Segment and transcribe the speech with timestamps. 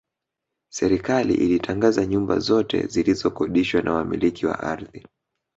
[0.69, 5.05] Serikali ilitangaza nyumba zote zilizokodishwa na Wamiliki wa ardhi